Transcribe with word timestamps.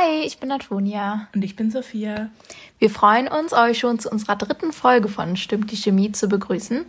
Hi, 0.00 0.22
ich 0.24 0.38
bin 0.38 0.50
Antonia. 0.50 1.28
Und 1.34 1.44
ich 1.44 1.56
bin 1.56 1.70
Sophia. 1.70 2.30
Wir 2.78 2.88
freuen 2.88 3.28
uns, 3.28 3.52
euch 3.52 3.78
schon 3.78 3.98
zu 3.98 4.08
unserer 4.08 4.36
dritten 4.36 4.72
Folge 4.72 5.08
von 5.08 5.36
Stimmt 5.36 5.70
die 5.70 5.76
Chemie 5.76 6.10
zu 6.10 6.26
begrüßen. 6.26 6.86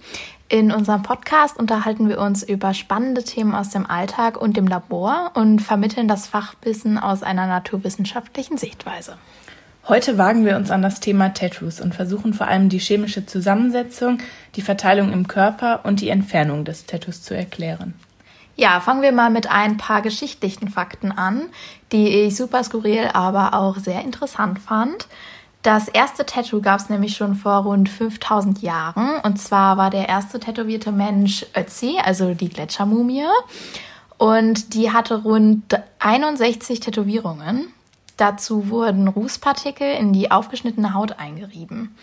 In 0.47 0.71
unserem 0.71 1.03
Podcast 1.03 1.59
unterhalten 1.59 2.07
wir 2.07 2.21
uns 2.21 2.41
über 2.41 2.73
spannende 2.73 3.23
Themen 3.23 3.53
aus 3.53 3.69
dem 3.69 3.85
Alltag 3.85 4.41
und 4.41 4.55
dem 4.55 4.65
Labor 4.65 5.31
und 5.33 5.59
vermitteln 5.59 6.07
das 6.07 6.27
Fachwissen 6.27 6.97
aus 6.97 7.21
einer 7.21 7.47
naturwissenschaftlichen 7.47 8.57
Sichtweise. 8.57 9.17
Heute 9.89 10.17
wagen 10.17 10.45
wir 10.45 10.55
uns 10.55 10.71
an 10.71 10.81
das 10.81 11.01
Thema 11.01 11.33
Tattoos 11.33 11.81
und 11.81 11.93
versuchen 11.93 12.33
vor 12.33 12.47
allem 12.47 12.69
die 12.69 12.79
chemische 12.79 13.25
Zusammensetzung, 13.25 14.19
die 14.55 14.61
Verteilung 14.61 15.11
im 15.11 15.27
Körper 15.27 15.81
und 15.83 15.99
die 15.99 16.09
Entfernung 16.09 16.63
des 16.63 16.85
Tattoos 16.85 17.23
zu 17.23 17.35
erklären. 17.35 17.93
Ja, 18.55 18.79
fangen 18.79 19.01
wir 19.01 19.11
mal 19.11 19.29
mit 19.29 19.49
ein 19.49 19.77
paar 19.77 20.01
geschichtlichen 20.01 20.67
Fakten 20.67 21.11
an, 21.11 21.49
die 21.91 22.07
ich 22.07 22.35
super 22.35 22.63
skurril, 22.63 23.09
aber 23.13 23.53
auch 23.53 23.77
sehr 23.77 24.01
interessant 24.01 24.59
fand. 24.59 25.07
Das 25.61 25.87
erste 25.87 26.25
Tattoo 26.25 26.59
gab 26.59 26.79
es 26.79 26.89
nämlich 26.89 27.15
schon 27.15 27.35
vor 27.35 27.63
rund 27.63 27.87
5000 27.87 28.61
Jahren. 28.61 29.19
Und 29.23 29.37
zwar 29.37 29.77
war 29.77 29.89
der 29.91 30.09
erste 30.09 30.39
tätowierte 30.39 30.91
Mensch 30.91 31.45
Ötzi, 31.55 31.99
also 32.03 32.33
die 32.33 32.49
Gletschermumie. 32.49 33.25
Und 34.17 34.73
die 34.73 34.91
hatte 34.91 35.21
rund 35.21 35.79
61 35.99 36.79
Tätowierungen. 36.79 37.67
Dazu 38.17 38.69
wurden 38.69 39.07
Rußpartikel 39.07 39.95
in 39.95 40.13
die 40.13 40.31
aufgeschnittene 40.31 40.93
Haut 40.93 41.19
eingerieben. 41.19 41.95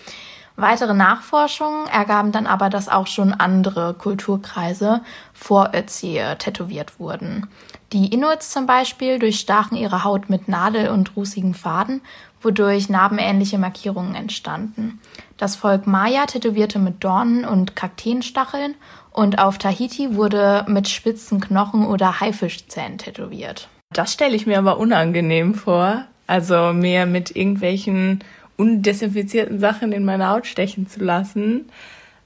Weitere 0.61 0.93
Nachforschungen 0.93 1.87
ergaben 1.87 2.33
dann 2.33 2.49
aber, 2.49 2.69
dass 2.69 2.89
auch 2.89 3.07
schon 3.07 3.33
andere 3.33 3.95
Kulturkreise 3.95 5.03
vor 5.33 5.71
Ötzi 5.73 6.21
tätowiert 6.41 6.99
wurden. 6.99 7.47
Die 7.93 8.13
Inuits 8.13 8.51
zum 8.51 8.67
Beispiel 8.67 9.21
durchstachen 9.21 9.77
ihre 9.77 10.03
Haut 10.03 10.29
mit 10.29 10.49
Nadel- 10.49 10.89
und 10.89 11.15
rußigen 11.15 11.55
Faden, 11.55 12.01
wodurch 12.43 12.89
narbenähnliche 12.89 13.57
Markierungen 13.57 14.17
entstanden. 14.17 14.99
Das 15.37 15.55
Volk 15.55 15.87
Maya 15.87 16.27
tätowierte 16.27 16.81
mit 16.81 17.05
Dornen 17.05 17.45
und 17.45 17.77
Kakteenstacheln 17.77 18.75
und 19.13 19.39
auf 19.39 19.59
Tahiti 19.59 20.17
wurde 20.17 20.65
mit 20.67 20.89
spitzen 20.89 21.41
Knochen 21.41 21.87
oder 21.87 22.19
Haifischzähnen 22.19 22.99
tätowiert. 22.99 23.69
Das 23.93 24.13
stelle 24.13 24.35
ich 24.35 24.47
mir 24.47 24.59
aber 24.59 24.79
unangenehm 24.79 25.55
vor. 25.55 26.05
Also 26.27 26.73
mir 26.73 27.07
mit 27.07 27.37
irgendwelchen 27.37 28.25
undesinfizierten 28.59 29.59
Sachen 29.59 29.93
in 29.93 30.05
meine 30.05 30.29
Haut 30.29 30.47
stechen 30.47 30.87
zu 30.87 31.01
lassen. 31.01 31.71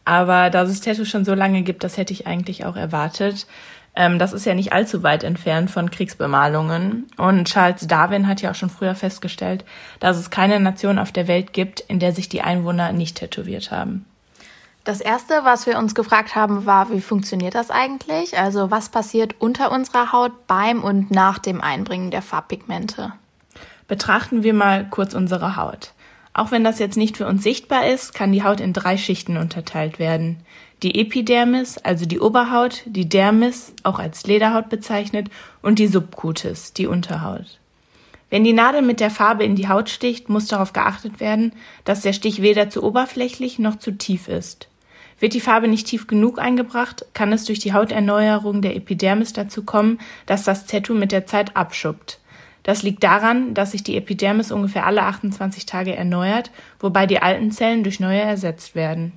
Aber 0.05 0.51
dass 0.51 0.69
es 0.69 0.81
Tattoos 0.81 1.09
schon 1.09 1.25
so 1.25 1.35
lange 1.35 1.63
gibt, 1.63 1.85
das 1.85 1.97
hätte 1.97 2.13
ich 2.13 2.27
eigentlich 2.27 2.65
auch 2.65 2.75
erwartet. 2.75 3.47
Ähm, 3.95 4.19
das 4.19 4.33
ist 4.33 4.47
ja 4.47 4.55
nicht 4.55 4.73
allzu 4.73 5.03
weit 5.03 5.23
entfernt 5.23 5.71
von 5.71 5.91
Kriegsbemalungen. 5.91 7.07
Und 7.17 7.45
Charles 7.45 7.87
Darwin 7.87 8.27
hat 8.27 8.43
ja 8.43 8.51
auch 8.51 8.55
schon 8.55 8.71
früher 8.71 8.95
festgestellt, 8.95 9.65
dass 10.01 10.19
es 10.19 10.31
keine 10.31 10.59
Nation 10.59 10.99
auf 10.99 11.13
der 11.13 11.29
Welt 11.29 11.53
gibt, 11.53 11.81
in 11.81 12.01
der 12.01 12.13
sich 12.13 12.29
die 12.29 12.43
Einwohner 12.43 12.93
nicht 12.93 13.19
tätowiert 13.19 13.71
haben. 13.71 14.07
Das 14.85 15.01
erste, 15.01 15.45
was 15.45 15.67
wir 15.67 15.79
uns 15.79 15.95
gefragt 15.95 16.35
haben, 16.35 16.67
war, 16.67 16.91
wie 16.91 17.01
funktioniert 17.01 17.55
das 17.55 17.71
eigentlich? 17.71 18.37
Also 18.37 18.73
was 18.73 18.89
passiert 18.89 19.37
unter 19.39 19.71
unserer 19.71 20.11
Haut 20.11 20.49
beim 20.49 20.83
und 20.83 21.13
nach 21.13 21.39
dem 21.39 21.61
Einbringen 21.61 22.11
der 22.11 22.23
Farbpigmente? 22.23 23.13
Betrachten 23.87 24.43
wir 24.43 24.55
mal 24.55 24.89
kurz 24.89 25.15
unsere 25.15 25.55
Haut. 25.55 25.93
Auch 26.35 26.51
wenn 26.51 26.65
das 26.65 26.79
jetzt 26.79 26.97
nicht 26.97 27.17
für 27.17 27.27
uns 27.27 27.43
sichtbar 27.43 27.87
ist, 27.87 28.15
kann 28.15 28.33
die 28.33 28.43
Haut 28.43 28.61
in 28.61 28.73
drei 28.73 28.97
Schichten 28.97 29.37
unterteilt 29.37 29.99
werden. 29.99 30.39
Die 30.83 30.99
Epidermis, 30.99 31.79
also 31.79 32.07
die 32.07 32.21
Oberhaut, 32.21 32.83
die 32.87 33.09
Dermis, 33.09 33.75
auch 33.83 33.99
als 33.99 34.27
Lederhaut 34.27 34.69
bezeichnet, 34.69 35.29
und 35.61 35.79
die 35.79 35.87
Subcutis, 35.87 36.73
die 36.73 36.87
Unterhaut. 36.87 37.59
Wenn 38.31 38.45
die 38.45 38.55
Nadel 38.55 38.81
mit 38.81 38.99
der 38.99 39.11
Farbe 39.11 39.45
in 39.45 39.57
die 39.57 39.69
Haut 39.69 39.91
sticht, 39.91 40.31
muss 40.31 40.47
darauf 40.47 40.73
geachtet 40.73 41.21
werden, 41.21 41.53
dass 41.85 42.01
der 42.01 42.15
Stich 42.15 42.41
weder 42.41 42.71
zu 42.71 42.83
oberflächlich 42.83 43.59
noch 43.59 43.77
zu 43.77 43.93
tief 43.93 44.27
ist. 44.27 44.69
Wird 45.21 45.35
die 45.35 45.41
Farbe 45.41 45.69
nicht 45.69 45.87
tief 45.87 46.07
genug 46.07 46.39
eingebracht, 46.39 47.05
kann 47.13 47.33
es 47.33 47.45
durch 47.45 47.59
die 47.59 47.75
Hauterneuerung 47.75 48.63
der 48.63 48.75
Epidermis 48.75 49.35
dazu 49.35 49.65
kommen, 49.65 50.01
dass 50.25 50.45
das 50.45 50.67
Tattoo 50.67 50.95
mit 50.95 51.13
der 51.13 51.27
Zeit 51.27 51.57
abschuppt. 51.57 52.19
Das 52.63 52.83
liegt 52.83 53.03
daran, 53.03 53.55
dass 53.55 53.73
sich 53.73 53.83
die 53.83 53.97
Epidermis 53.97 54.53
ungefähr 54.53 54.87
alle 54.87 55.03
28 55.03 55.67
Tage 55.67 55.97
erneuert, 55.97 56.51
wobei 56.79 57.07
die 57.07 57.21
alten 57.21 57.51
Zellen 57.51 57.83
durch 57.83 57.99
neue 57.99 58.21
ersetzt 58.21 58.75
werden. 58.75 59.13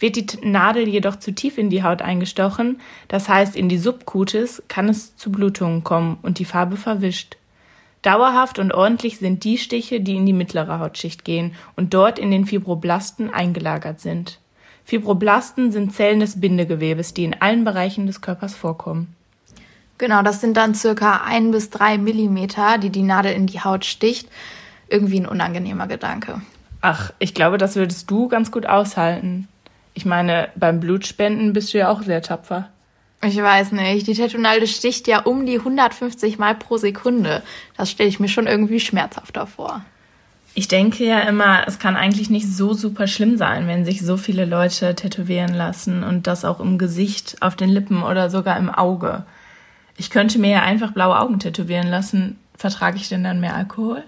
Wird 0.00 0.16
die 0.16 0.26
Nadel 0.46 0.88
jedoch 0.88 1.16
zu 1.16 1.32
tief 1.32 1.56
in 1.56 1.70
die 1.70 1.84
Haut 1.84 2.02
eingestochen, 2.02 2.80
das 3.08 3.28
heißt 3.28 3.54
in 3.54 3.68
die 3.68 3.78
Subcutis, 3.78 4.62
kann 4.68 4.88
es 4.88 5.16
zu 5.16 5.30
Blutungen 5.30 5.84
kommen 5.84 6.18
und 6.22 6.38
die 6.38 6.44
Farbe 6.44 6.76
verwischt. 6.76 7.36
Dauerhaft 8.02 8.58
und 8.58 8.74
ordentlich 8.74 9.18
sind 9.18 9.44
die 9.44 9.56
Stiche, 9.56 10.00
die 10.00 10.16
in 10.16 10.26
die 10.26 10.34
mittlere 10.34 10.78
Hautschicht 10.78 11.24
gehen 11.24 11.54
und 11.74 11.94
dort 11.94 12.18
in 12.18 12.30
den 12.30 12.44
Fibroblasten 12.44 13.32
eingelagert 13.32 14.00
sind. 14.00 14.40
Fibroblasten 14.84 15.72
sind 15.72 15.94
Zellen 15.94 16.20
des 16.20 16.38
Bindegewebes, 16.38 17.14
die 17.14 17.24
in 17.24 17.40
allen 17.40 17.64
Bereichen 17.64 18.06
des 18.06 18.20
Körpers 18.20 18.54
vorkommen. 18.54 19.16
Genau, 19.98 20.22
das 20.22 20.40
sind 20.40 20.56
dann 20.56 20.74
circa 20.74 21.22
ein 21.24 21.50
bis 21.50 21.70
drei 21.70 21.98
Millimeter, 21.98 22.78
die 22.78 22.90
die 22.90 23.02
Nadel 23.02 23.32
in 23.32 23.46
die 23.46 23.60
Haut 23.60 23.84
sticht. 23.84 24.28
Irgendwie 24.88 25.20
ein 25.20 25.26
unangenehmer 25.26 25.86
Gedanke. 25.86 26.40
Ach, 26.80 27.12
ich 27.18 27.32
glaube, 27.32 27.58
das 27.58 27.76
würdest 27.76 28.10
du 28.10 28.28
ganz 28.28 28.50
gut 28.50 28.66
aushalten. 28.66 29.48
Ich 29.94 30.04
meine, 30.04 30.48
beim 30.56 30.80
Blutspenden 30.80 31.52
bist 31.52 31.72
du 31.72 31.78
ja 31.78 31.88
auch 31.88 32.02
sehr 32.02 32.20
tapfer. 32.20 32.68
Ich 33.22 33.36
weiß 33.36 33.72
nicht. 33.72 34.06
Die 34.06 34.14
Tattoo-Nadel 34.14 34.66
sticht 34.66 35.08
ja 35.08 35.20
um 35.20 35.46
die 35.46 35.58
150 35.58 36.38
Mal 36.38 36.54
pro 36.56 36.76
Sekunde. 36.76 37.42
Das 37.76 37.90
stelle 37.90 38.08
ich 38.08 38.20
mir 38.20 38.28
schon 38.28 38.46
irgendwie 38.46 38.80
schmerzhafter 38.80 39.46
vor. 39.46 39.82
Ich 40.56 40.68
denke 40.68 41.04
ja 41.04 41.20
immer, 41.20 41.66
es 41.66 41.78
kann 41.78 41.96
eigentlich 41.96 42.30
nicht 42.30 42.46
so 42.46 42.74
super 42.74 43.06
schlimm 43.06 43.36
sein, 43.36 43.66
wenn 43.66 43.84
sich 43.84 44.02
so 44.02 44.16
viele 44.16 44.44
Leute 44.44 44.94
tätowieren 44.94 45.54
lassen 45.54 46.04
und 46.04 46.26
das 46.26 46.44
auch 46.44 46.60
im 46.60 46.78
Gesicht, 46.78 47.38
auf 47.40 47.56
den 47.56 47.70
Lippen 47.70 48.02
oder 48.02 48.30
sogar 48.30 48.58
im 48.58 48.68
Auge. 48.68 49.24
Ich 49.96 50.10
könnte 50.10 50.38
mir 50.38 50.50
ja 50.50 50.62
einfach 50.62 50.92
blaue 50.92 51.18
Augen 51.18 51.38
tätowieren 51.38 51.88
lassen. 51.88 52.38
Vertrage 52.56 52.96
ich 52.96 53.08
denn 53.08 53.24
dann 53.24 53.40
mehr 53.40 53.54
Alkohol? 53.54 54.04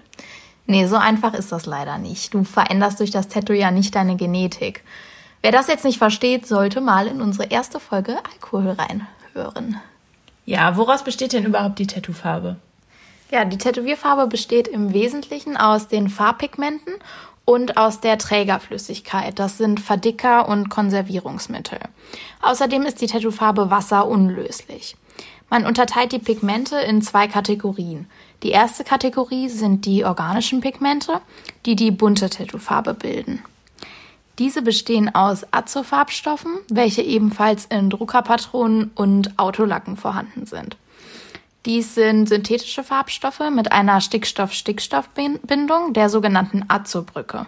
Nee, 0.65 0.85
so 0.87 0.97
einfach 0.97 1.33
ist 1.33 1.51
das 1.51 1.65
leider 1.65 1.97
nicht. 1.97 2.33
Du 2.33 2.43
veränderst 2.43 2.99
durch 2.99 3.11
das 3.11 3.29
Tattoo 3.29 3.53
ja 3.53 3.71
nicht 3.71 3.95
deine 3.95 4.17
Genetik. 4.17 4.83
Wer 5.41 5.51
das 5.51 5.67
jetzt 5.67 5.85
nicht 5.85 5.97
versteht, 5.97 6.45
sollte 6.45 6.81
mal 6.81 7.07
in 7.07 7.21
unsere 7.21 7.49
erste 7.49 7.79
Folge 7.79 8.17
Alkohol 8.33 8.71
reinhören. 8.71 9.77
Ja, 10.45 10.75
woraus 10.75 11.03
besteht 11.03 11.33
denn 11.33 11.45
überhaupt 11.45 11.79
die 11.79 11.87
Tattoofarbe? 11.87 12.57
Ja, 13.31 13.45
die 13.45 13.57
Tätowierfarbe 13.57 14.27
besteht 14.27 14.67
im 14.67 14.93
Wesentlichen 14.93 15.57
aus 15.57 15.87
den 15.87 16.09
Farbpigmenten 16.09 16.93
und 17.43 17.77
aus 17.77 17.99
der 17.99 18.17
Trägerflüssigkeit. 18.17 19.39
Das 19.39 19.57
sind 19.57 19.79
Verdicker 19.79 20.47
und 20.47 20.69
Konservierungsmittel. 20.69 21.79
Außerdem 22.41 22.83
ist 22.83 23.01
die 23.01 23.07
Tattoofarbe 23.07 23.69
wasserunlöslich. 23.69 24.95
Man 25.49 25.65
unterteilt 25.65 26.11
die 26.11 26.19
Pigmente 26.19 26.77
in 26.77 27.01
zwei 27.01 27.27
Kategorien. 27.27 28.07
Die 28.43 28.49
erste 28.49 28.83
Kategorie 28.83 29.49
sind 29.49 29.85
die 29.85 30.03
organischen 30.03 30.59
Pigmente, 30.59 31.21
die 31.65 31.75
die 31.75 31.91
bunte 31.91 32.29
Tattoofarbe 32.29 32.93
bilden. 32.93 33.41
Diese 34.39 34.61
bestehen 34.61 35.15
aus 35.15 35.45
Azofarbstoffen, 35.51 36.51
welche 36.69 37.01
ebenfalls 37.01 37.65
in 37.65 37.89
Druckerpatronen 37.89 38.91
und 38.93 39.39
Autolacken 39.39 39.97
vorhanden 39.97 40.45
sind. 40.45 40.77
Dies 41.65 41.95
sind 41.95 42.29
synthetische 42.29 42.83
Farbstoffe 42.83 43.49
mit 43.51 43.71
einer 43.71 43.99
Stickstoff-Stickstoff-Bindung, 43.99 45.93
der 45.93 46.09
sogenannten 46.09 46.65
Azobrücke. 46.67 47.47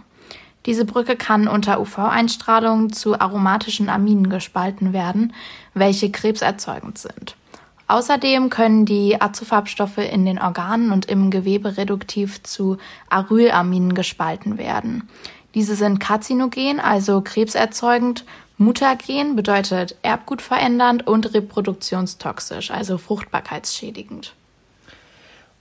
Diese 0.65 0.83
Brücke 0.83 1.15
kann 1.15 1.47
unter 1.47 1.79
UV-Einstrahlung 1.79 2.91
zu 2.91 3.19
aromatischen 3.19 3.87
Aminen 3.87 4.29
gespalten 4.29 4.91
werden, 4.91 5.33
welche 5.73 6.11
krebserzeugend 6.11 6.97
sind. 6.97 7.35
Außerdem 7.89 8.51
können 8.51 8.85
die 8.85 9.19
Azofarbstoffe 9.19 9.97
in 9.97 10.23
den 10.23 10.37
Organen 10.37 10.91
und 10.91 11.07
im 11.07 11.31
Gewebe 11.31 11.75
reduktiv 11.75 12.43
zu 12.43 12.77
Arylaminen 13.09 13.95
gespalten 13.95 14.59
werden. 14.59 15.09
Diese 15.55 15.73
sind 15.73 15.99
karzinogen, 15.99 16.79
also 16.79 17.21
krebserzeugend, 17.21 18.25
mutagen 18.59 19.35
bedeutet 19.35 19.95
erbgutverändernd 20.03 21.07
und 21.07 21.33
reproduktionstoxisch, 21.33 22.69
also 22.69 22.99
fruchtbarkeitsschädigend. 22.99 24.35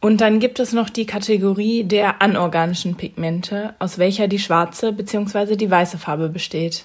Und 0.03 0.21
dann 0.21 0.39
gibt 0.39 0.61
es 0.61 0.75
noch 0.75 0.91
die 0.91 1.07
Kategorie 1.07 1.85
der 1.85 2.21
anorganischen 2.21 2.95
Pigmente, 2.97 3.75
aus 3.79 3.97
welcher 3.97 4.29
die 4.29 4.39
schwarze 4.39 4.93
bzw. 4.93 5.57
die 5.57 5.71
weiße 5.71 5.97
Farbe 5.97 6.29
besteht. 6.29 6.85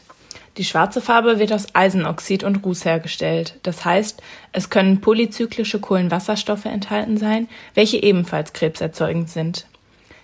Die 0.57 0.65
schwarze 0.65 1.01
Farbe 1.01 1.39
wird 1.39 1.51
aus 1.51 1.73
Eisenoxid 1.73 2.43
und 2.43 2.63
Ruß 2.63 2.85
hergestellt. 2.85 3.59
Das 3.63 3.85
heißt, 3.85 4.21
es 4.51 4.69
können 4.69 5.01
polyzyklische 5.01 5.79
Kohlenwasserstoffe 5.79 6.65
enthalten 6.65 7.17
sein, 7.17 7.47
welche 7.73 8.01
ebenfalls 8.01 8.53
krebserzeugend 8.53 9.29
sind. 9.29 9.65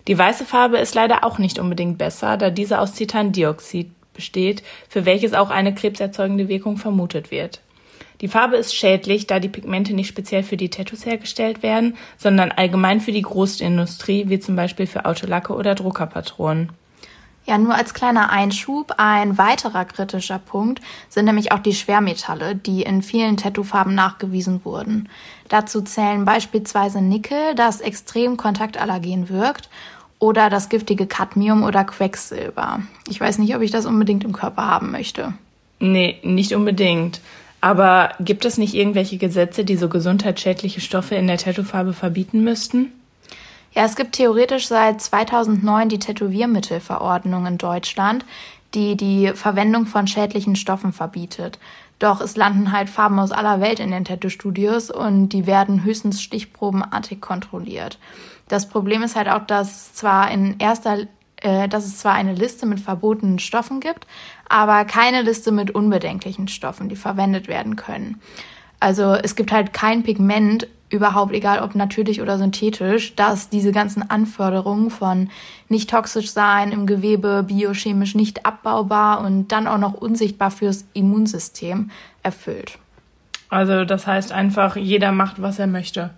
Die 0.08 0.18
weiße 0.18 0.46
Farbe 0.46 0.78
ist 0.78 0.94
leider 0.94 1.24
auch 1.24 1.40
nicht 1.40 1.58
unbedingt 1.58 1.98
besser, 1.98 2.38
da 2.38 2.52
diese 2.52 2.80
aus 2.80 2.94
Titandioxid 2.94 3.90
besteht, 4.14 4.64
für 4.88 5.06
welches 5.06 5.34
auch 5.34 5.50
eine 5.50 5.74
krebserzeugende 5.74 6.48
Wirkung 6.48 6.78
vermutet 6.78 7.32
wird. 7.32 7.62
Die 8.22 8.28
Farbe 8.28 8.58
ist 8.58 8.76
schädlich, 8.76 9.28
da 9.28 9.40
die 9.40 9.50
Pigmente 9.50 9.94
nicht 9.94 10.10
speziell 10.10 10.44
für 10.44 10.58
die 10.58 10.70
Tattoos 10.70 11.06
hergestellt 11.06 11.64
werden, 11.64 11.96
sondern 12.18 12.52
allgemein 12.52 13.00
für 13.00 13.14
die 13.14 13.22
Großindustrie, 13.22 14.28
wie 14.28 14.40
zum 14.40 14.56
Beispiel 14.56 14.88
für 14.88 15.06
Autolacke 15.06 15.54
oder 15.54 15.74
Druckerpatronen. 15.74 16.70
Ja, 17.50 17.58
nur 17.58 17.74
als 17.74 17.96
kleiner 17.96 18.30
Einschub, 18.30 18.94
ein 18.98 19.40
weiterer 19.40 19.84
kritischer 19.84 20.38
Punkt 20.38 20.82
sind 21.10 21.26
nämlich 21.26 21.52
auch 21.52 21.58
die 21.58 21.74
Schwermetalle, 21.74 22.56
die 22.56 22.84
in 22.84 23.02
vielen 23.02 23.38
Tattoofarben 23.38 23.96
nachgewiesen 23.96 24.64
wurden. 24.64 25.10
Dazu 25.48 25.82
zählen 25.82 26.26
beispielsweise 26.26 27.02
Nickel, 27.02 27.56
das 27.56 27.82
extrem 27.82 28.38
kontaktallergen 28.38 29.30
wirkt, 29.30 29.68
oder 30.20 30.52
das 30.52 30.70
giftige 30.70 31.08
Cadmium 31.08 31.64
oder 31.64 31.86
Quecksilber. 31.86 32.82
Ich 33.10 33.20
weiß 33.20 33.40
nicht, 33.40 33.56
ob 33.56 33.64
ich 33.64 33.72
das 33.72 33.88
unbedingt 33.88 34.24
im 34.24 34.34
Körper 34.34 34.68
haben 34.68 34.92
möchte. 34.92 35.34
Nee, 35.80 36.20
nicht 36.22 36.54
unbedingt. 36.54 37.20
Aber 37.62 38.12
gibt 38.20 38.46
es 38.46 38.60
nicht 38.60 38.76
irgendwelche 38.76 39.18
Gesetze, 39.18 39.66
die 39.66 39.76
so 39.76 39.90
gesundheitsschädliche 39.90 40.82
Stoffe 40.82 41.16
in 41.16 41.26
der 41.26 41.40
Tattoofarbe 41.40 41.94
verbieten 41.94 42.44
müssten? 42.44 42.92
Ja, 43.74 43.86
es 43.86 43.96
gibt 43.96 44.14
theoretisch 44.14 44.68
seit 44.68 45.02
2009 45.02 45.90
die 45.90 46.00
Tätowiermittelverordnung 46.00 47.46
in 47.46 47.58
Deutschland, 47.58 48.26
die 48.74 48.96
die 48.98 49.32
Verwendung 49.34 49.86
von 49.86 50.08
schädlichen 50.08 50.56
Stoffen 50.56 50.94
verbietet. 50.94 51.60
Doch 52.00 52.22
es 52.22 52.36
landen 52.36 52.72
halt 52.72 52.90
Farben 52.90 53.20
aus 53.20 53.32
aller 53.32 53.60
Welt 53.60 53.80
in 53.80 53.92
den 53.92 54.06
Tattoo-Studios 54.06 54.90
und 54.90 55.30
die 55.30 55.46
werden 55.46 55.84
höchstens 55.84 56.22
stichprobenartig 56.22 57.20
kontrolliert. 57.20 58.00
Das 58.48 58.70
Problem 58.70 59.04
ist 59.04 59.16
halt 59.16 59.30
auch, 59.30 59.46
dass 59.46 59.94
zwar 59.94 60.32
in 60.32 60.58
erster 60.60 61.00
äh, 61.42 61.68
dass 61.70 61.86
es 61.86 62.00
zwar 62.00 62.14
eine 62.14 62.34
Liste 62.34 62.66
mit 62.66 62.80
verbotenen 62.80 63.40
Stoffen 63.40 63.80
gibt, 63.80 64.08
aber 64.50 64.84
keine 64.86 65.22
Liste 65.22 65.52
mit 65.52 65.72
unbedenklichen 65.72 66.48
Stoffen, 66.48 66.90
die 66.90 66.96
verwendet 66.96 67.48
werden 67.48 67.76
können. 67.76 68.22
Also 68.80 69.14
es 69.14 69.36
gibt 69.36 69.52
halt 69.52 69.74
kein 69.74 70.04
Pigment, 70.04 70.68
überhaupt 70.90 71.34
egal 71.34 71.62
ob 71.62 71.76
natürlich 71.76 72.22
oder 72.22 72.38
synthetisch, 72.38 73.16
das 73.16 73.50
diese 73.50 73.72
ganzen 73.72 74.10
Anforderungen 74.10 74.90
von 74.90 75.30
nicht 75.68 75.90
toxisch 75.90 76.32
sein, 76.32 76.72
im 76.72 76.88
Gewebe 76.88 77.44
biochemisch 77.44 78.16
nicht 78.16 78.46
abbaubar 78.46 79.22
und 79.24 79.50
dann 79.50 79.68
auch 79.68 79.78
noch 79.78 79.94
unsichtbar 79.94 80.50
fürs 80.50 80.86
Immunsystem 80.94 81.92
erfüllt. 82.24 82.80
Also 83.50 83.86
das 83.86 84.08
heißt 84.08 84.32
einfach, 84.32 84.76
jeder 84.76 85.12
macht, 85.12 85.42
was 85.42 85.60
er 85.60 85.68
möchte 85.68 86.12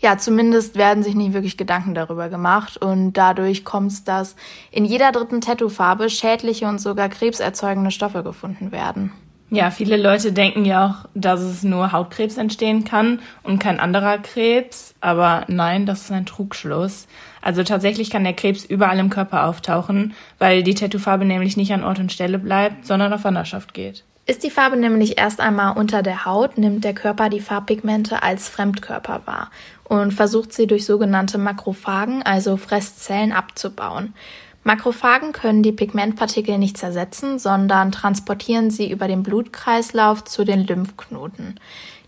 ja, 0.00 0.16
zumindest 0.16 0.76
werden 0.76 1.02
sich 1.02 1.14
nicht 1.14 1.34
wirklich 1.34 1.56
Gedanken 1.56 1.94
darüber 1.94 2.28
gemacht 2.28 2.78
und 2.78 3.12
dadurch 3.12 3.64
kommt 3.64 3.92
es, 3.92 4.04
dass 4.04 4.34
in 4.70 4.84
jeder 4.84 5.12
dritten 5.12 5.42
Tattoofarbe 5.42 6.08
schädliche 6.08 6.66
und 6.66 6.80
sogar 6.80 7.08
krebserzeugende 7.10 7.90
Stoffe 7.90 8.22
gefunden 8.22 8.72
werden. 8.72 9.12
Ja, 9.52 9.72
viele 9.72 9.96
Leute 9.96 10.32
denken 10.32 10.64
ja 10.64 10.86
auch, 10.86 11.08
dass 11.14 11.40
es 11.40 11.64
nur 11.64 11.90
Hautkrebs 11.90 12.36
entstehen 12.36 12.84
kann 12.84 13.18
und 13.42 13.58
kein 13.58 13.80
anderer 13.80 14.18
Krebs, 14.18 14.94
aber 15.00 15.44
nein, 15.48 15.86
das 15.86 16.02
ist 16.02 16.12
ein 16.12 16.24
Trugschluss. 16.24 17.08
Also 17.42 17.64
tatsächlich 17.64 18.10
kann 18.10 18.22
der 18.22 18.32
Krebs 18.32 18.64
überall 18.64 19.00
im 19.00 19.10
Körper 19.10 19.46
auftauchen, 19.46 20.14
weil 20.38 20.62
die 20.62 20.74
Tattoofarbe 20.74 21.24
nämlich 21.24 21.56
nicht 21.56 21.72
an 21.72 21.82
Ort 21.82 21.98
und 21.98 22.12
Stelle 22.12 22.38
bleibt, 22.38 22.86
sondern 22.86 23.12
auf 23.12 23.24
Wanderschaft 23.24 23.74
geht. 23.74 24.04
Ist 24.26 24.44
die 24.44 24.50
Farbe 24.50 24.76
nämlich 24.76 25.18
erst 25.18 25.40
einmal 25.40 25.76
unter 25.76 26.04
der 26.04 26.24
Haut, 26.24 26.56
nimmt 26.56 26.84
der 26.84 26.94
Körper 26.94 27.28
die 27.28 27.40
Farbpigmente 27.40 28.22
als 28.22 28.48
Fremdkörper 28.48 29.22
wahr 29.24 29.50
und 29.82 30.12
versucht 30.12 30.52
sie 30.52 30.68
durch 30.68 30.86
sogenannte 30.86 31.38
Makrophagen, 31.38 32.22
also 32.22 32.56
Fresszellen, 32.56 33.32
abzubauen. 33.32 34.14
Makrophagen 34.62 35.32
können 35.32 35.62
die 35.62 35.72
Pigmentpartikel 35.72 36.58
nicht 36.58 36.76
zersetzen, 36.76 37.38
sondern 37.38 37.92
transportieren 37.92 38.70
sie 38.70 38.90
über 38.90 39.08
den 39.08 39.22
Blutkreislauf 39.22 40.24
zu 40.24 40.44
den 40.44 40.66
Lymphknoten. 40.66 41.58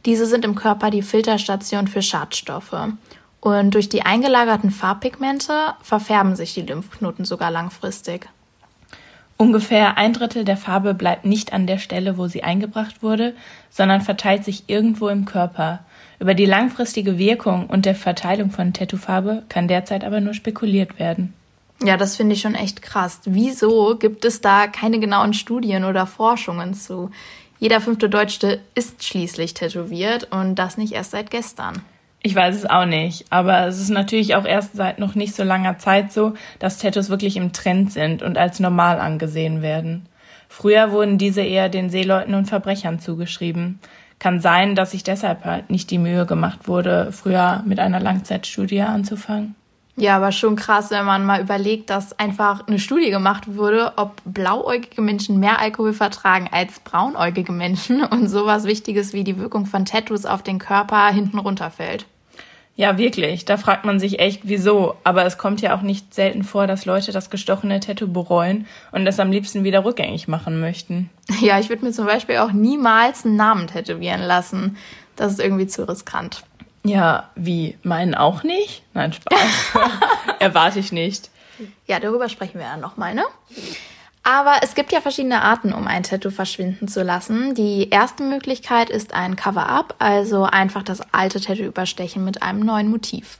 Diese 0.04 0.26
sind 0.26 0.44
im 0.44 0.54
Körper 0.54 0.90
die 0.90 1.02
Filterstation 1.02 1.88
für 1.88 2.02
Schadstoffe. 2.02 2.76
Und 3.40 3.74
durch 3.74 3.88
die 3.88 4.02
eingelagerten 4.02 4.70
Farbpigmente 4.70 5.52
verfärben 5.82 6.36
sich 6.36 6.54
die 6.54 6.62
Lymphknoten 6.62 7.24
sogar 7.24 7.50
langfristig. 7.50 8.28
Ungefähr 9.36 9.96
ein 9.98 10.12
Drittel 10.12 10.44
der 10.44 10.56
Farbe 10.56 10.94
bleibt 10.94 11.24
nicht 11.24 11.52
an 11.52 11.66
der 11.66 11.78
Stelle, 11.78 12.16
wo 12.18 12.28
sie 12.28 12.44
eingebracht 12.44 13.02
wurde, 13.02 13.34
sondern 13.70 14.00
verteilt 14.00 14.44
sich 14.44 14.64
irgendwo 14.68 15.08
im 15.08 15.24
Körper. 15.24 15.80
Über 16.20 16.34
die 16.34 16.46
langfristige 16.46 17.18
Wirkung 17.18 17.66
und 17.66 17.84
der 17.84 17.96
Verteilung 17.96 18.50
von 18.50 18.72
Tattoofarbe 18.72 19.42
kann 19.48 19.66
derzeit 19.66 20.04
aber 20.04 20.20
nur 20.20 20.34
spekuliert 20.34 21.00
werden. 21.00 21.34
Ja, 21.84 21.96
das 21.96 22.16
finde 22.16 22.34
ich 22.34 22.40
schon 22.40 22.54
echt 22.54 22.80
krass. 22.80 23.20
Wieso 23.24 23.96
gibt 23.96 24.24
es 24.24 24.40
da 24.40 24.68
keine 24.68 25.00
genauen 25.00 25.34
Studien 25.34 25.84
oder 25.84 26.06
Forschungen 26.06 26.74
zu? 26.74 27.10
Jeder 27.58 27.80
fünfte 27.80 28.08
Deutsche 28.08 28.60
ist 28.74 29.04
schließlich 29.04 29.54
tätowiert 29.54 30.28
und 30.30 30.56
das 30.56 30.78
nicht 30.78 30.92
erst 30.92 31.10
seit 31.10 31.30
gestern. 31.30 31.82
Ich 32.22 32.36
weiß 32.36 32.54
es 32.54 32.66
auch 32.66 32.86
nicht, 32.86 33.24
aber 33.30 33.66
es 33.66 33.80
ist 33.80 33.90
natürlich 33.90 34.36
auch 34.36 34.44
erst 34.44 34.74
seit 34.74 35.00
noch 35.00 35.16
nicht 35.16 35.34
so 35.34 35.42
langer 35.42 35.78
Zeit 35.78 36.12
so, 36.12 36.34
dass 36.60 36.78
Tattoos 36.78 37.10
wirklich 37.10 37.36
im 37.36 37.52
Trend 37.52 37.92
sind 37.92 38.22
und 38.22 38.38
als 38.38 38.60
normal 38.60 39.00
angesehen 39.00 39.60
werden. 39.60 40.06
Früher 40.48 40.92
wurden 40.92 41.18
diese 41.18 41.40
eher 41.40 41.68
den 41.68 41.90
Seeleuten 41.90 42.34
und 42.34 42.46
Verbrechern 42.46 43.00
zugeschrieben. 43.00 43.80
Kann 44.20 44.40
sein, 44.40 44.76
dass 44.76 44.92
sich 44.92 45.02
deshalb 45.02 45.44
halt 45.44 45.70
nicht 45.70 45.90
die 45.90 45.98
Mühe 45.98 46.26
gemacht 46.26 46.68
wurde, 46.68 47.10
früher 47.10 47.64
mit 47.66 47.80
einer 47.80 47.98
Langzeitstudie 47.98 48.82
anzufangen. 48.82 49.56
Ja, 49.96 50.16
aber 50.16 50.32
schon 50.32 50.56
krass, 50.56 50.90
wenn 50.90 51.04
man 51.04 51.26
mal 51.26 51.42
überlegt, 51.42 51.90
dass 51.90 52.18
einfach 52.18 52.66
eine 52.66 52.78
Studie 52.78 53.10
gemacht 53.10 53.56
wurde, 53.56 53.92
ob 53.96 54.22
blauäugige 54.24 55.02
Menschen 55.02 55.38
mehr 55.38 55.58
Alkohol 55.58 55.92
vertragen 55.92 56.48
als 56.50 56.80
braunäugige 56.80 57.52
Menschen 57.52 58.02
und 58.10 58.28
sowas 58.28 58.64
Wichtiges 58.64 59.12
wie 59.12 59.24
die 59.24 59.38
Wirkung 59.38 59.66
von 59.66 59.84
Tattoos 59.84 60.24
auf 60.24 60.42
den 60.42 60.58
Körper 60.58 61.08
hinten 61.08 61.38
runterfällt. 61.38 62.06
Ja, 62.74 62.96
wirklich. 62.96 63.44
Da 63.44 63.58
fragt 63.58 63.84
man 63.84 64.00
sich 64.00 64.18
echt, 64.18 64.40
wieso. 64.44 64.96
Aber 65.04 65.26
es 65.26 65.36
kommt 65.36 65.60
ja 65.60 65.76
auch 65.76 65.82
nicht 65.82 66.14
selten 66.14 66.42
vor, 66.42 66.66
dass 66.66 66.86
Leute 66.86 67.12
das 67.12 67.28
gestochene 67.28 67.80
Tattoo 67.80 68.08
bereuen 68.08 68.66
und 68.92 69.06
es 69.06 69.20
am 69.20 69.30
liebsten 69.30 69.62
wieder 69.62 69.84
rückgängig 69.84 70.26
machen 70.26 70.58
möchten. 70.58 71.10
Ja, 71.40 71.58
ich 71.58 71.68
würde 71.68 71.84
mir 71.84 71.92
zum 71.92 72.06
Beispiel 72.06 72.38
auch 72.38 72.52
niemals 72.52 73.26
einen 73.26 73.36
Namen 73.36 73.66
tätowieren 73.66 74.22
lassen. 74.22 74.78
Das 75.16 75.32
ist 75.32 75.40
irgendwie 75.40 75.66
zu 75.66 75.86
riskant. 75.86 76.44
Ja, 76.84 77.30
wie? 77.34 77.78
Meinen 77.82 78.14
auch 78.14 78.42
nicht? 78.42 78.82
Nein, 78.94 79.12
Spaß. 79.12 79.40
Erwarte 80.40 80.80
ich 80.80 80.92
nicht. 80.92 81.30
Ja, 81.86 82.00
darüber 82.00 82.28
sprechen 82.28 82.58
wir 82.58 82.66
ja 82.66 82.76
nochmal, 82.76 83.14
ne? 83.14 83.24
Aber 84.24 84.56
es 84.62 84.74
gibt 84.74 84.92
ja 84.92 85.00
verschiedene 85.00 85.42
Arten, 85.42 85.72
um 85.72 85.86
ein 85.86 86.04
Tattoo 86.04 86.30
verschwinden 86.30 86.86
zu 86.86 87.02
lassen. 87.02 87.54
Die 87.54 87.90
erste 87.90 88.22
Möglichkeit 88.22 88.88
ist 88.88 89.14
ein 89.14 89.34
Cover-up, 89.36 89.96
also 89.98 90.44
einfach 90.44 90.82
das 90.82 91.00
alte 91.12 91.40
Tattoo 91.40 91.64
überstechen 91.64 92.24
mit 92.24 92.42
einem 92.42 92.60
neuen 92.60 92.88
Motiv. 92.88 93.38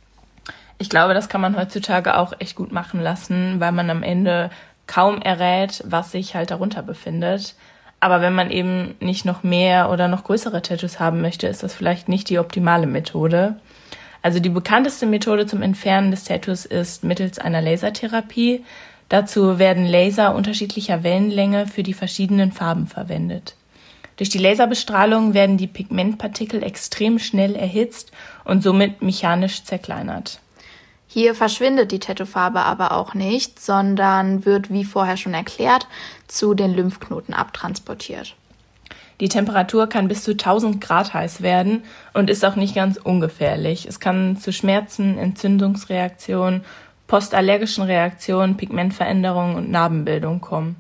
Ich 0.79 0.91
glaube, 0.91 1.15
das 1.15 1.29
kann 1.29 1.41
man 1.41 1.57
heutzutage 1.57 2.17
auch 2.19 2.33
echt 2.41 2.57
gut 2.57 2.73
machen 2.73 3.01
lassen, 3.01 3.61
weil 3.61 3.71
man 3.71 3.89
am 3.91 4.03
Ende 4.03 4.51
kaum 4.89 5.23
errät, 5.23 5.83
was 5.87 6.11
sich 6.11 6.35
halt 6.35 6.51
darunter 6.51 6.83
befindet. 6.83 7.55
Aber 8.03 8.21
wenn 8.21 8.35
man 8.35 8.51
eben 8.51 8.97
nicht 8.99 9.25
noch 9.25 9.45
mehr 9.45 9.89
oder 9.89 10.09
noch 10.09 10.25
größere 10.25 10.61
Tattoos 10.61 10.99
haben 10.99 11.21
möchte, 11.21 11.47
ist 11.47 11.63
das 11.63 11.73
vielleicht 11.73 12.09
nicht 12.09 12.29
die 12.31 12.41
optimale 12.41 12.89
Methode. 12.89 13.55
Also 14.23 14.41
die 14.41 14.49
bekannteste 14.49 15.07
Methode 15.07 15.47
zum 15.47 15.63
Entfernen 15.63 16.11
des 16.11 16.25
Tattoos 16.25 16.65
ist 16.65 17.05
mittels 17.05 17.39
einer 17.39 17.63
Lasertherapie. 17.63 18.65
Dazu 19.09 19.61
werden 19.61 19.87
Laser 19.87 20.35
unterschiedlicher 20.35 21.05
Wellenlänge 21.05 21.69
für 21.69 21.85
die 21.85 21.95
verschiedenen 21.95 22.51
Farben 22.51 22.89
verwendet. 22.89 23.55
Durch 24.17 24.31
die 24.31 24.39
Laserbestrahlung 24.39 25.33
werden 25.33 25.57
die 25.57 25.69
Pigmentpartikel 25.69 26.65
extrem 26.65 27.21
schnell 27.21 27.55
erhitzt 27.55 28.11
und 28.45 28.65
somit 28.65 29.01
mechanisch 29.01 29.63
zerkleinert. 29.63 30.41
Hier 31.13 31.35
verschwindet 31.35 31.93
die 31.93 31.99
Tattoofarbe 31.99 32.61
aber 32.61 32.93
auch 32.93 33.13
nicht, 33.13 33.61
sondern 33.61 34.47
wird, 34.47 34.73
wie 34.73 34.83
vorher 34.83 35.19
schon 35.19 35.35
erklärt, 35.35 35.87
zu 36.27 36.55
den 36.55 36.73
Lymphknoten 36.73 37.35
abtransportiert. 37.35 38.35
Die 39.21 39.29
Temperatur 39.29 39.89
kann 39.89 40.09
bis 40.09 40.25
zu 40.25 40.31
1000 40.31 40.81
Grad 40.81 41.13
heiß 41.13 41.43
werden 41.43 41.85
und 42.15 42.31
ist 42.31 42.47
auch 42.47 42.57
nicht 42.57 42.75
ganz 42.75 42.97
ungefährlich. 42.97 43.85
Es 43.85 44.01
kann 44.01 44.39
zu 44.39 44.55
Schmerzen, 44.55 45.19
Entzündungsreaktionen 45.19 46.65
postallergischen 47.09 47.85
Reaktionen, 47.85 48.57
Pigmentveränderungen 48.57 49.57
und 49.57 49.71
Narbenbildung 49.71 50.41
kommen. 50.41 50.77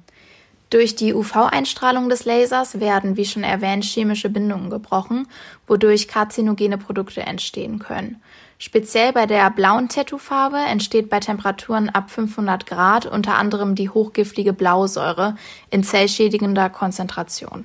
Durch 0.70 0.96
die 0.96 1.12
UV-Einstrahlung 1.12 2.08
des 2.08 2.24
Lasers 2.24 2.80
werden, 2.80 3.18
wie 3.18 3.26
schon 3.26 3.44
erwähnt, 3.44 3.84
chemische 3.84 4.30
Bindungen 4.30 4.70
gebrochen, 4.70 5.28
wodurch 5.66 6.08
karzinogene 6.08 6.78
Produkte 6.78 7.20
entstehen 7.20 7.78
können. 7.78 8.22
Speziell 8.64 9.12
bei 9.12 9.26
der 9.26 9.50
blauen 9.50 9.88
Tattoofarbe 9.88 10.56
entsteht 10.56 11.10
bei 11.10 11.18
Temperaturen 11.18 11.88
ab 11.88 12.12
500 12.12 12.64
Grad 12.64 13.06
unter 13.06 13.34
anderem 13.34 13.74
die 13.74 13.90
hochgiftige 13.90 14.52
Blausäure 14.52 15.34
in 15.70 15.82
zellschädigender 15.82 16.70
Konzentration. 16.70 17.64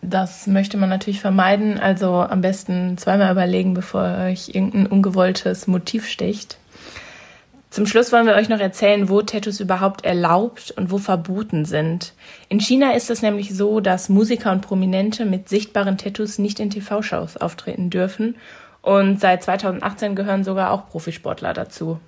Das 0.00 0.46
möchte 0.46 0.78
man 0.78 0.88
natürlich 0.88 1.20
vermeiden, 1.20 1.78
also 1.78 2.14
am 2.22 2.40
besten 2.40 2.96
zweimal 2.96 3.30
überlegen, 3.30 3.74
bevor 3.74 4.00
euch 4.24 4.48
irgendein 4.54 4.86
ungewolltes 4.86 5.66
Motiv 5.66 6.08
sticht. 6.08 6.56
Zum 7.68 7.84
Schluss 7.84 8.10
wollen 8.10 8.26
wir 8.26 8.34
euch 8.34 8.48
noch 8.48 8.58
erzählen, 8.58 9.10
wo 9.10 9.20
Tattoos 9.20 9.60
überhaupt 9.60 10.06
erlaubt 10.06 10.70
und 10.70 10.90
wo 10.90 10.96
verboten 10.96 11.66
sind. 11.66 12.14
In 12.48 12.58
China 12.58 12.92
ist 12.94 13.10
es 13.10 13.20
nämlich 13.20 13.54
so, 13.54 13.80
dass 13.80 14.08
Musiker 14.08 14.52
und 14.52 14.62
Prominente 14.62 15.26
mit 15.26 15.50
sichtbaren 15.50 15.98
Tattoos 15.98 16.38
nicht 16.38 16.58
in 16.58 16.70
TV-Shows 16.70 17.36
auftreten 17.36 17.90
dürfen. 17.90 18.36
Und 18.88 19.20
seit 19.20 19.42
2018 19.42 20.14
gehören 20.14 20.44
sogar 20.44 20.70
auch 20.70 20.88
Profisportler 20.88 21.52
dazu. 21.52 22.00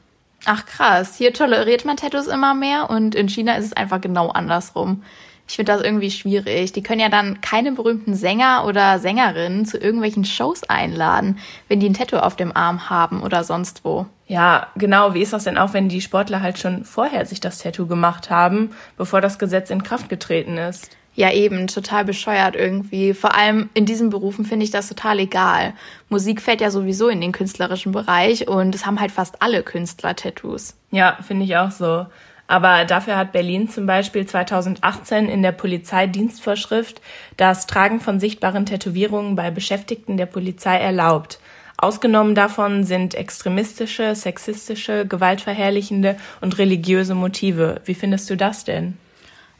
Ach 0.46 0.64
krass, 0.64 1.14
hier 1.14 1.34
toleriert 1.34 1.84
man 1.84 1.98
Tattoos 1.98 2.26
immer 2.26 2.54
mehr 2.54 2.88
und 2.88 3.14
in 3.14 3.28
China 3.28 3.56
ist 3.56 3.66
es 3.66 3.72
einfach 3.74 4.00
genau 4.00 4.30
andersrum. 4.30 5.02
Ich 5.46 5.56
finde 5.56 5.72
das 5.72 5.82
irgendwie 5.82 6.10
schwierig. 6.10 6.72
Die 6.72 6.82
können 6.82 7.02
ja 7.02 7.10
dann 7.10 7.42
keine 7.42 7.72
berühmten 7.72 8.14
Sänger 8.14 8.64
oder 8.66 8.98
Sängerinnen 8.98 9.66
zu 9.66 9.76
irgendwelchen 9.76 10.24
Shows 10.24 10.62
einladen, 10.70 11.36
wenn 11.68 11.80
die 11.80 11.90
ein 11.90 11.92
Tattoo 11.92 12.16
auf 12.16 12.34
dem 12.34 12.56
Arm 12.56 12.88
haben 12.88 13.22
oder 13.22 13.44
sonst 13.44 13.84
wo. 13.84 14.06
Ja, 14.26 14.68
genau. 14.74 15.12
Wie 15.12 15.20
ist 15.20 15.34
das 15.34 15.44
denn 15.44 15.58
auch, 15.58 15.74
wenn 15.74 15.90
die 15.90 16.00
Sportler 16.00 16.40
halt 16.40 16.58
schon 16.58 16.86
vorher 16.86 17.26
sich 17.26 17.40
das 17.40 17.58
Tattoo 17.58 17.88
gemacht 17.88 18.30
haben, 18.30 18.70
bevor 18.96 19.20
das 19.20 19.38
Gesetz 19.38 19.68
in 19.68 19.82
Kraft 19.82 20.08
getreten 20.08 20.56
ist? 20.56 20.96
Ja, 21.14 21.32
eben, 21.32 21.66
total 21.66 22.04
bescheuert 22.04 22.54
irgendwie. 22.54 23.14
Vor 23.14 23.34
allem 23.34 23.68
in 23.74 23.84
diesen 23.84 24.10
Berufen 24.10 24.44
finde 24.44 24.64
ich 24.64 24.70
das 24.70 24.88
total 24.88 25.18
egal. 25.18 25.74
Musik 26.08 26.40
fällt 26.40 26.60
ja 26.60 26.70
sowieso 26.70 27.08
in 27.08 27.20
den 27.20 27.32
künstlerischen 27.32 27.92
Bereich 27.92 28.48
und 28.48 28.74
es 28.74 28.86
haben 28.86 29.00
halt 29.00 29.10
fast 29.10 29.42
alle 29.42 29.62
Künstler 29.62 30.14
Tattoos. 30.14 30.76
Ja, 30.90 31.18
finde 31.26 31.44
ich 31.44 31.56
auch 31.56 31.70
so. 31.72 32.06
Aber 32.46 32.84
dafür 32.84 33.16
hat 33.16 33.30
Berlin 33.30 33.68
zum 33.68 33.86
Beispiel 33.86 34.26
2018 34.26 35.28
in 35.28 35.42
der 35.42 35.52
Polizeidienstvorschrift 35.52 37.00
das 37.36 37.68
Tragen 37.68 38.00
von 38.00 38.18
sichtbaren 38.18 38.66
Tätowierungen 38.66 39.36
bei 39.36 39.52
Beschäftigten 39.52 40.16
der 40.16 40.26
Polizei 40.26 40.76
erlaubt. 40.76 41.38
Ausgenommen 41.76 42.34
davon 42.34 42.84
sind 42.84 43.14
extremistische, 43.14 44.14
sexistische, 44.14 45.06
gewaltverherrlichende 45.06 46.16
und 46.40 46.58
religiöse 46.58 47.14
Motive. 47.14 47.80
Wie 47.84 47.94
findest 47.94 48.28
du 48.30 48.36
das 48.36 48.64
denn? 48.64 48.98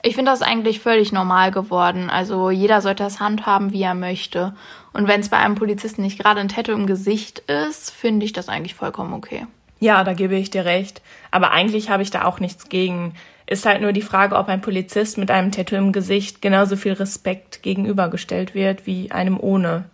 Ich 0.02 0.14
finde 0.14 0.30
das 0.30 0.42
eigentlich 0.42 0.80
völlig 0.80 1.12
normal 1.12 1.50
geworden. 1.50 2.08
Also 2.08 2.50
jeder 2.50 2.80
sollte 2.80 3.02
das 3.02 3.20
handhaben, 3.20 3.72
wie 3.72 3.82
er 3.82 3.94
möchte. 3.94 4.54
Und 4.92 5.08
wenn 5.08 5.20
es 5.20 5.28
bei 5.28 5.36
einem 5.36 5.56
Polizisten 5.56 6.02
nicht 6.02 6.18
gerade 6.18 6.40
ein 6.40 6.48
Tattoo 6.48 6.72
im 6.72 6.86
Gesicht 6.86 7.40
ist, 7.40 7.90
finde 7.90 8.24
ich 8.24 8.32
das 8.32 8.48
eigentlich 8.48 8.74
vollkommen 8.74 9.12
okay. 9.12 9.46
Ja, 9.78 10.04
da 10.04 10.14
gebe 10.14 10.36
ich 10.36 10.50
dir 10.50 10.64
recht. 10.64 11.02
Aber 11.30 11.50
eigentlich 11.52 11.90
habe 11.90 12.02
ich 12.02 12.10
da 12.10 12.24
auch 12.24 12.40
nichts 12.40 12.68
gegen. 12.68 13.14
Ist 13.46 13.66
halt 13.66 13.82
nur 13.82 13.92
die 13.92 14.02
Frage, 14.02 14.36
ob 14.36 14.48
ein 14.48 14.60
Polizist 14.60 15.18
mit 15.18 15.30
einem 15.30 15.50
Tattoo 15.50 15.76
im 15.76 15.92
Gesicht 15.92 16.40
genauso 16.40 16.76
viel 16.76 16.92
Respekt 16.92 17.62
gegenübergestellt 17.62 18.54
wird 18.54 18.86
wie 18.86 19.10
einem 19.10 19.40
ohne. 19.40 19.84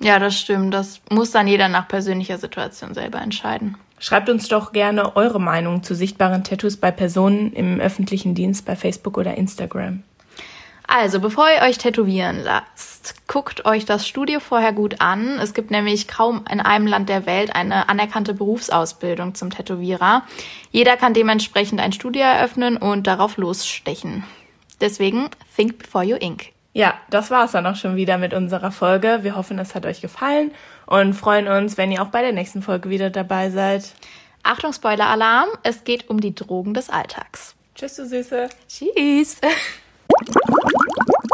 Ja, 0.00 0.18
das 0.18 0.38
stimmt. 0.38 0.74
Das 0.74 1.00
muss 1.10 1.30
dann 1.30 1.48
jeder 1.48 1.68
nach 1.68 1.88
persönlicher 1.88 2.38
Situation 2.38 2.92
selber 2.92 3.20
entscheiden. 3.20 3.78
Schreibt 3.98 4.28
uns 4.28 4.48
doch 4.48 4.72
gerne 4.72 5.16
eure 5.16 5.40
Meinung 5.40 5.82
zu 5.82 5.94
sichtbaren 5.94 6.44
Tattoos 6.44 6.76
bei 6.76 6.90
Personen 6.90 7.52
im 7.52 7.80
öffentlichen 7.80 8.34
Dienst 8.34 8.66
bei 8.66 8.76
Facebook 8.76 9.16
oder 9.16 9.36
Instagram. 9.36 10.02
Also, 10.88 11.18
bevor 11.18 11.46
ihr 11.50 11.62
euch 11.62 11.78
tätowieren 11.78 12.40
lasst, 12.44 13.14
guckt 13.26 13.64
euch 13.64 13.84
das 13.84 14.06
Studio 14.06 14.38
vorher 14.38 14.72
gut 14.72 15.00
an. 15.00 15.38
Es 15.40 15.52
gibt 15.52 15.72
nämlich 15.72 16.06
kaum 16.06 16.44
in 16.50 16.60
einem 16.60 16.86
Land 16.86 17.08
der 17.08 17.26
Welt 17.26 17.56
eine 17.56 17.88
anerkannte 17.88 18.34
Berufsausbildung 18.34 19.34
zum 19.34 19.50
Tätowierer. 19.50 20.22
Jeder 20.70 20.96
kann 20.96 21.12
dementsprechend 21.12 21.80
ein 21.80 21.92
Studio 21.92 22.22
eröffnen 22.22 22.76
und 22.76 23.08
darauf 23.08 23.36
losstechen. 23.36 24.22
Deswegen, 24.80 25.28
think 25.56 25.78
before 25.78 26.04
you 26.04 26.16
ink. 26.16 26.52
Ja, 26.76 26.92
das 27.08 27.30
war's 27.30 27.52
dann 27.52 27.66
auch 27.66 27.74
schon 27.74 27.96
wieder 27.96 28.18
mit 28.18 28.34
unserer 28.34 28.70
Folge. 28.70 29.20
Wir 29.22 29.34
hoffen, 29.34 29.58
es 29.58 29.74
hat 29.74 29.86
euch 29.86 30.02
gefallen 30.02 30.50
und 30.84 31.14
freuen 31.14 31.48
uns, 31.48 31.78
wenn 31.78 31.90
ihr 31.90 32.02
auch 32.02 32.08
bei 32.08 32.20
der 32.20 32.32
nächsten 32.32 32.60
Folge 32.60 32.90
wieder 32.90 33.08
dabei 33.08 33.48
seid. 33.48 33.94
Achtung, 34.42 34.74
Spoiler-Alarm, 34.74 35.48
es 35.62 35.84
geht 35.84 36.10
um 36.10 36.20
die 36.20 36.34
Drogen 36.34 36.74
des 36.74 36.90
Alltags. 36.90 37.54
Tschüss, 37.74 37.96
du 37.96 38.06
Süße. 38.06 38.50
Tschüss. 38.68 39.40